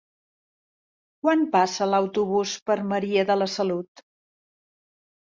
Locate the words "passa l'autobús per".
1.55-2.77